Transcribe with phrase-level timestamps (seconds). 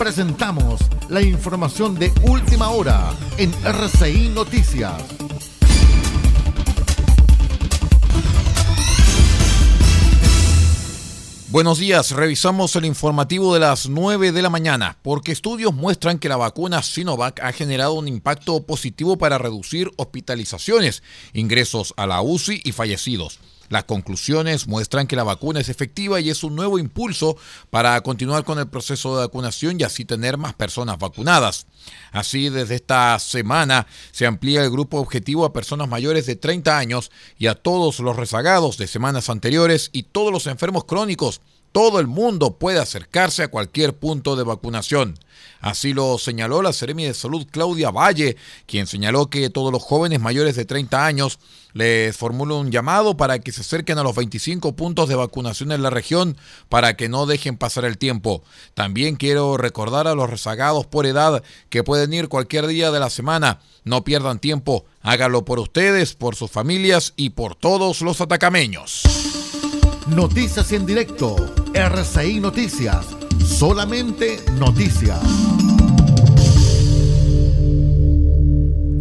[0.00, 4.94] Presentamos la información de última hora en RCI Noticias.
[11.50, 16.30] Buenos días, revisamos el informativo de las 9 de la mañana, porque estudios muestran que
[16.30, 21.02] la vacuna Sinovac ha generado un impacto positivo para reducir hospitalizaciones,
[21.34, 23.38] ingresos a la UCI y fallecidos.
[23.70, 27.36] Las conclusiones muestran que la vacuna es efectiva y es un nuevo impulso
[27.70, 31.66] para continuar con el proceso de vacunación y así tener más personas vacunadas.
[32.10, 37.12] Así, desde esta semana se amplía el grupo objetivo a personas mayores de 30 años
[37.38, 41.40] y a todos los rezagados de semanas anteriores y todos los enfermos crónicos
[41.72, 45.18] todo el mundo puede acercarse a cualquier punto de vacunación.
[45.60, 50.20] Así lo señaló la Seremi de Salud Claudia Valle, quien señaló que todos los jóvenes
[50.20, 51.38] mayores de 30 años
[51.72, 55.82] les formula un llamado para que se acerquen a los 25 puntos de vacunación en
[55.82, 56.36] la región
[56.68, 58.42] para que no dejen pasar el tiempo.
[58.74, 63.10] También quiero recordar a los rezagados por edad que pueden ir cualquier día de la
[63.10, 63.60] semana.
[63.84, 69.19] No pierdan tiempo, hágalo por ustedes, por sus familias y por todos los atacameños.
[70.08, 71.36] Noticias en directo.
[71.74, 73.06] RCI Noticias.
[73.44, 75.20] Solamente noticias.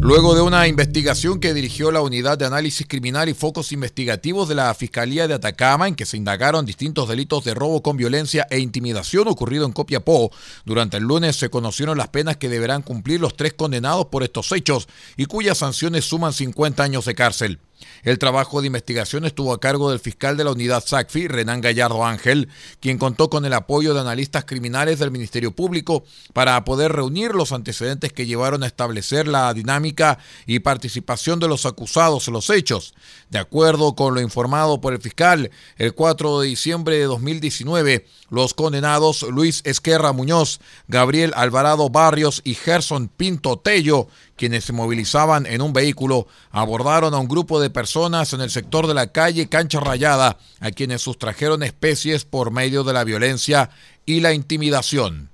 [0.00, 4.54] Luego de una investigación que dirigió la Unidad de Análisis Criminal y Focos Investigativos de
[4.54, 8.58] la Fiscalía de Atacama, en que se indagaron distintos delitos de robo con violencia e
[8.58, 10.30] intimidación ocurrido en Copiapó,
[10.64, 14.52] durante el lunes se conocieron las penas que deberán cumplir los tres condenados por estos
[14.52, 17.58] hechos y cuyas sanciones suman 50 años de cárcel.
[18.02, 22.04] El trabajo de investigación estuvo a cargo del fiscal de la unidad SACFI, Renán Gallardo
[22.04, 22.48] Ángel,
[22.80, 27.52] quien contó con el apoyo de analistas criminales del Ministerio Público para poder reunir los
[27.52, 32.94] antecedentes que llevaron a establecer la dinámica y participación de los acusados en los hechos.
[33.30, 38.54] De acuerdo con lo informado por el fiscal, el 4 de diciembre de 2019, los
[38.54, 44.08] condenados Luis Esquerra Muñoz, Gabriel Alvarado Barrios y Gerson Pinto Tello
[44.42, 48.88] quienes se movilizaban en un vehículo abordaron a un grupo de personas en el sector
[48.88, 53.70] de la calle Cancha Rayada, a quienes sustrajeron especies por medio de la violencia
[54.04, 55.30] y la intimidación.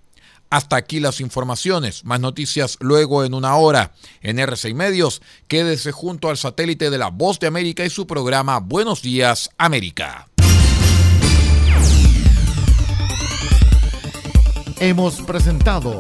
[0.51, 3.95] Hasta aquí las informaciones, más noticias luego en una hora.
[4.21, 8.59] En RCI Medios, quédese junto al satélite de la Voz de América y su programa
[8.59, 10.29] Buenos Días América.
[14.81, 15.99] Hemos presentado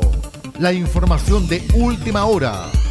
[0.58, 2.70] la información de última hora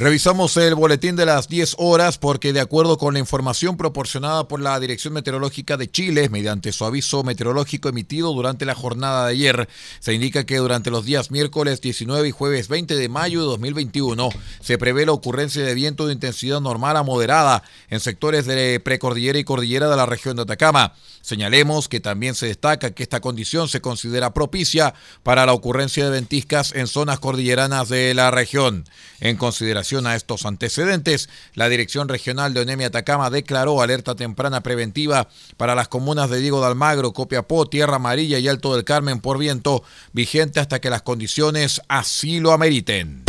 [0.00, 4.58] Revisamos el boletín de las 10 horas porque de acuerdo con la información proporcionada por
[4.58, 9.68] la Dirección Meteorológica de Chile mediante su aviso meteorológico emitido durante la jornada de ayer,
[9.98, 14.30] se indica que durante los días miércoles 19 y jueves 20 de mayo de 2021
[14.62, 19.38] se prevé la ocurrencia de viento de intensidad normal a moderada en sectores de precordillera
[19.38, 20.94] y cordillera de la región de Atacama.
[21.20, 26.10] Señalemos que también se destaca que esta condición se considera propicia para la ocurrencia de
[26.10, 28.86] ventiscas en zonas cordilleranas de la región.
[29.20, 35.28] En consideración a estos antecedentes, la Dirección Regional de Onemia Atacama declaró alerta temprana preventiva
[35.56, 39.36] para las comunas de Diego de Almagro, Copiapó, Tierra Amarilla y Alto del Carmen por
[39.38, 43.24] viento, vigente hasta que las condiciones así lo ameriten.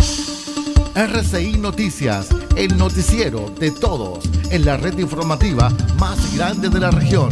[0.94, 7.32] RCI Noticias, el noticiero de todos, en la red informativa más grande de la región.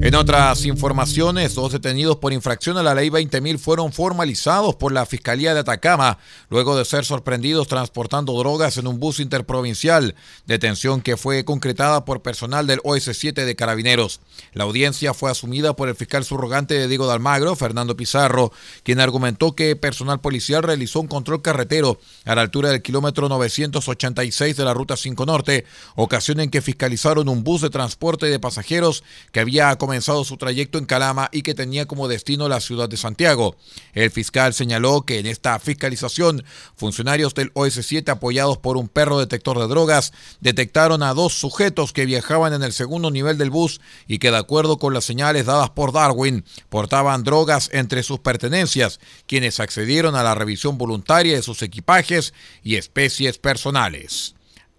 [0.00, 5.06] En otras informaciones, dos detenidos por infracción a la ley 20.000 fueron formalizados por la
[5.06, 6.18] Fiscalía de Atacama
[6.50, 10.14] luego de ser sorprendidos transportando drogas en un bus interprovincial,
[10.46, 14.20] detención que fue concretada por personal del OS7 de Carabineros.
[14.52, 18.52] La audiencia fue asumida por el fiscal subrogante de Diego de Almagro, Fernando Pizarro,
[18.84, 24.56] quien argumentó que personal policial realizó un control carretero a la altura del kilómetro 986
[24.56, 29.02] de la Ruta 5 Norte, ocasión en que fiscalizaron un bus de transporte de pasajeros
[29.32, 32.98] que había comenzado su trayecto en Calama y que tenía como destino la ciudad de
[32.98, 33.56] Santiago.
[33.94, 36.44] El fiscal señaló que en esta fiscalización,
[36.76, 42.04] funcionarios del OS7 apoyados por un perro detector de drogas detectaron a dos sujetos que
[42.04, 45.70] viajaban en el segundo nivel del bus y que de acuerdo con las señales dadas
[45.70, 51.62] por Darwin portaban drogas entre sus pertenencias, quienes accedieron a la revisión voluntaria de sus
[51.62, 54.34] equipajes y especies personales.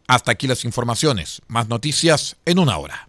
[0.05, 1.41] Hasta aquí las informaciones.
[1.47, 3.08] Más noticias en una hora.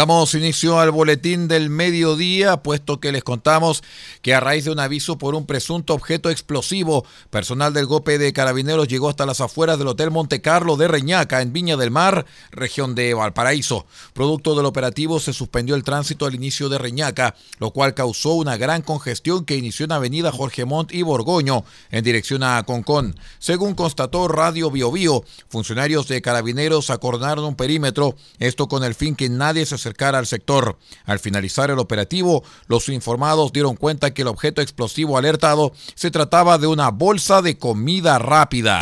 [0.00, 3.82] Damos inicio al boletín del mediodía, puesto que les contamos
[4.22, 8.32] que a raíz de un aviso por un presunto objeto explosivo, personal del GOPE de
[8.32, 12.24] Carabineros llegó hasta las afueras del Hotel Monte Carlo de Reñaca, en Viña del Mar,
[12.50, 13.84] región de Valparaíso.
[14.14, 18.56] Producto del operativo se suspendió el tránsito al inicio de Reñaca, lo cual causó una
[18.56, 23.16] gran congestión que inició en Avenida Jorge Montt y Borgoño, en dirección a Concón.
[23.38, 29.28] Según constató Radio Biobío, funcionarios de Carabineros acordaron un perímetro, esto con el fin que
[29.28, 30.78] nadie se al sector.
[31.04, 36.58] Al finalizar el operativo, los informados dieron cuenta que el objeto explosivo alertado se trataba
[36.58, 38.78] de una bolsa de comida rápida.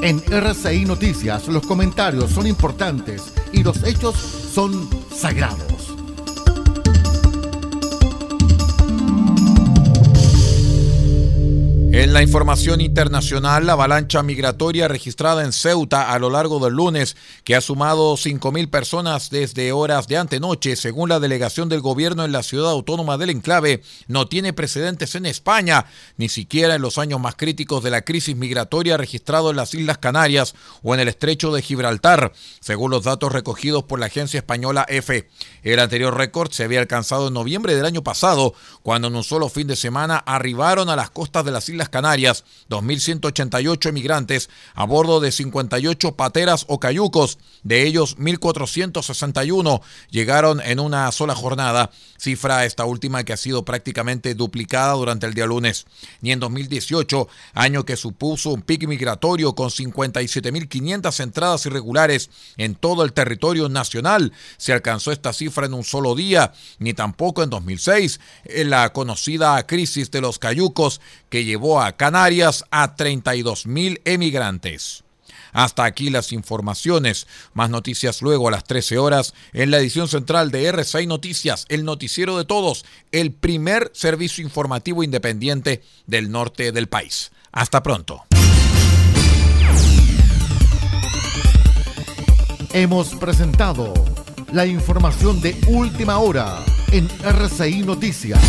[0.00, 5.73] En RCI Noticias los comentarios son importantes y los hechos son sagrados.
[12.14, 17.56] La información internacional, la avalancha migratoria registrada en Ceuta a lo largo del lunes, que
[17.56, 22.44] ha sumado 5.000 personas desde horas de antenoche, según la delegación del gobierno en la
[22.44, 27.34] ciudad autónoma del enclave, no tiene precedentes en España, ni siquiera en los años más
[27.34, 31.62] críticos de la crisis migratoria registrado en las Islas Canarias o en el estrecho de
[31.62, 35.28] Gibraltar, según los datos recogidos por la agencia española EFE.
[35.64, 39.48] El anterior récord se había alcanzado en noviembre del año pasado, cuando en un solo
[39.48, 45.20] fin de semana arribaron a las costas de las Islas Canarias 2.188 emigrantes a bordo
[45.20, 47.38] de 58 pateras o cayucos.
[47.62, 49.80] De ellos, 1.461
[50.10, 55.34] llegaron en una sola jornada, cifra esta última que ha sido prácticamente duplicada durante el
[55.34, 55.86] día lunes.
[56.20, 63.04] Ni en 2018, año que supuso un pico migratorio con 57.500 entradas irregulares en todo
[63.04, 68.20] el territorio nacional, se alcanzó esta cifra en un solo día, ni tampoco en 2006,
[68.44, 75.04] en la conocida crisis de los cayucos que llevó a Canarias a 32 mil emigrantes.
[75.54, 77.26] Hasta aquí las informaciones.
[77.54, 81.84] Más noticias luego a las 13 horas en la edición central de RCI Noticias, el
[81.84, 87.30] noticiero de todos, el primer servicio informativo independiente del norte del país.
[87.52, 88.24] Hasta pronto.
[92.72, 93.94] Hemos presentado
[94.52, 96.58] la información de última hora
[96.90, 98.40] en RCI Noticias.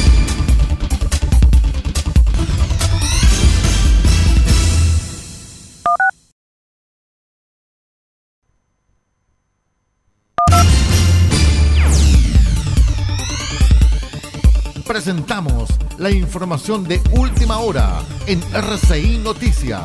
[15.05, 15.69] Presentamos
[15.99, 19.83] la información de última hora en RCI Noticias.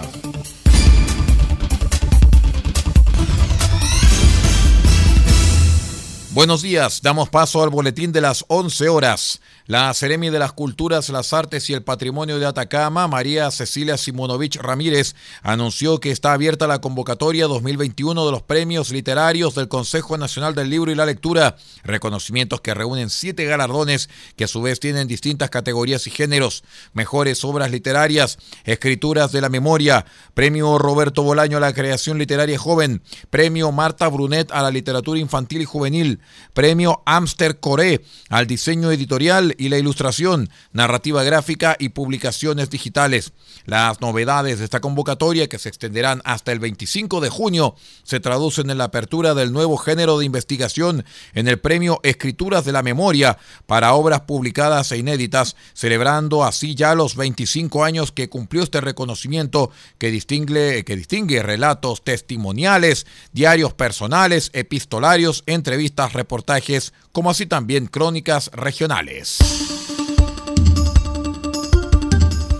[6.31, 9.43] Buenos días, damos paso al boletín de las 11 horas.
[9.71, 14.57] La Seremi de las Culturas, las Artes y el Patrimonio de Atacama, María Cecilia Simonovich
[14.57, 15.15] Ramírez,
[15.45, 20.71] anunció que está abierta la convocatoria 2021 de los premios literarios del Consejo Nacional del
[20.71, 25.51] Libro y la Lectura, reconocimientos que reúnen siete galardones que a su vez tienen distintas
[25.51, 31.75] categorías y géneros, mejores obras literarias, escrituras de la memoria, premio Roberto Bolaño a la
[31.75, 36.19] creación literaria joven, premio Marta Brunet a la literatura infantil y juvenil,
[36.55, 43.35] premio Amster Coré al diseño editorial y la ilustración, narrativa gráfica y publicaciones digitales.
[43.67, 48.71] Las novedades de esta convocatoria, que se extenderán hasta el 25 de junio, se traducen
[48.71, 53.37] en la apertura del nuevo género de investigación en el premio Escrituras de la Memoria
[53.67, 59.71] para obras publicadas e inéditas, celebrando así ya los 25 años que cumplió este reconocimiento
[59.99, 68.51] que distingue, que distingue relatos testimoniales, diarios personales, epistolarios, entrevistas, reportajes, como así también crónicas
[68.55, 69.40] regionales.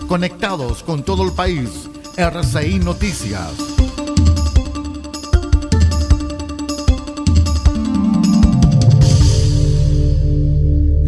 [0.07, 3.53] Conectados con todo el país, RCI Noticias.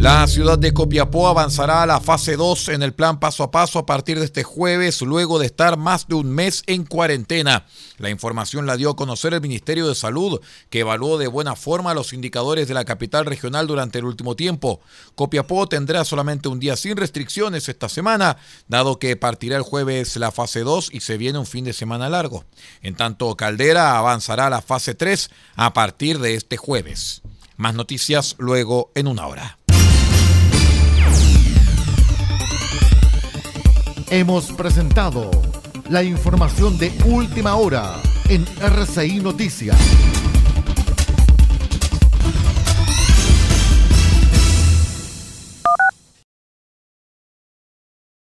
[0.04, 3.78] La ciudad de Copiapó avanzará a la fase 2 en el plan paso a paso
[3.78, 7.64] a partir de este jueves, luego de estar más de un mes en cuarentena.
[7.96, 11.94] La información la dio a conocer el Ministerio de Salud, que evaluó de buena forma
[11.94, 14.82] los indicadores de la capital regional durante el último tiempo.
[15.14, 18.36] Copiapó tendrá solamente un día sin restricciones esta semana,
[18.68, 22.10] dado que partirá el jueves la fase 2 y se viene un fin de semana
[22.10, 22.44] largo.
[22.82, 27.22] En tanto, Caldera avanzará a la fase 3 a partir de este jueves.
[27.56, 29.63] Más noticias luego en una hora.
[34.16, 35.28] Hemos presentado
[35.88, 39.76] la información de última hora en RCI Noticias.